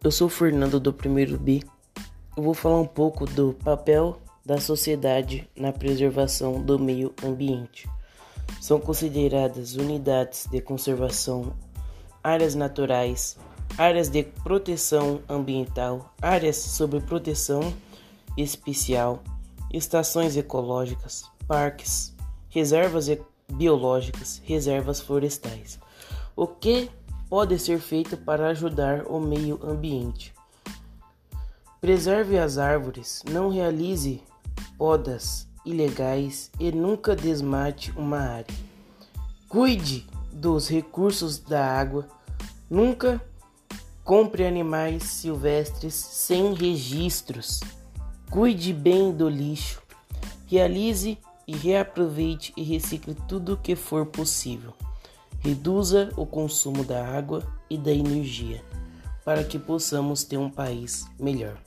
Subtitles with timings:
[0.00, 1.60] Eu sou Fernando do primeiro B.
[2.36, 7.90] Eu vou falar um pouco do papel da sociedade na preservação do meio ambiente.
[8.60, 11.52] São consideradas unidades de conservação,
[12.22, 13.36] áreas naturais,
[13.76, 17.74] áreas de proteção ambiental, áreas sob proteção
[18.36, 19.20] especial,
[19.72, 22.14] estações ecológicas, parques,
[22.48, 23.10] reservas
[23.52, 25.80] biológicas, reservas florestais.
[26.36, 26.88] O que
[27.28, 30.32] pode ser feito para ajudar o meio ambiente.
[31.80, 34.22] Preserve as árvores, não realize
[34.76, 38.54] podas ilegais e nunca desmate uma área.
[39.48, 42.08] Cuide dos recursos da água,
[42.68, 43.20] nunca
[44.04, 47.60] compre animais silvestres sem registros.
[48.30, 49.82] Cuide bem do lixo,
[50.46, 54.74] realize e reaproveite e recicle tudo o que for possível.
[55.40, 58.62] Reduza o consumo da água e da energia
[59.24, 61.58] para que possamos ter um país melhor.